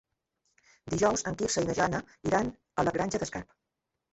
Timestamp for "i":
1.65-1.67